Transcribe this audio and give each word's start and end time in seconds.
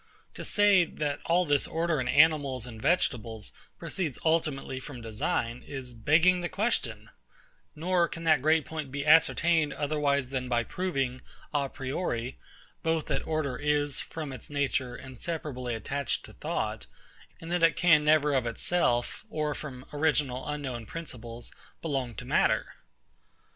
To 0.33 0.43
say, 0.43 0.83
that 0.83 1.19
all 1.27 1.45
this 1.45 1.67
order 1.67 2.01
in 2.01 2.07
animals 2.07 2.65
and 2.65 2.81
vegetables 2.81 3.51
proceeds 3.77 4.17
ultimately 4.25 4.79
from 4.79 4.99
design, 5.01 5.61
is 5.63 5.93
begging 5.93 6.41
the 6.41 6.49
question; 6.49 7.11
nor 7.75 8.07
can 8.07 8.23
that 8.23 8.41
great 8.41 8.65
point 8.65 8.91
be 8.91 9.05
ascertained 9.05 9.73
otherwise 9.73 10.29
than 10.29 10.49
by 10.49 10.63
proving, 10.63 11.21
a 11.53 11.69
priori, 11.69 12.35
both 12.81 13.05
that 13.05 13.27
order 13.27 13.57
is, 13.57 13.99
from 13.99 14.33
its 14.33 14.49
nature, 14.49 14.95
inseparably 14.95 15.75
attached 15.75 16.25
to 16.25 16.33
thought; 16.33 16.87
and 17.39 17.51
that 17.51 17.61
it 17.61 17.75
can 17.75 18.03
never 18.03 18.33
of 18.33 18.47
itself, 18.47 19.23
or 19.29 19.53
from 19.53 19.85
original 19.93 20.47
unknown 20.47 20.87
principles, 20.87 21.51
belong 21.83 22.15
to 22.15 22.25
matter. 22.25 22.73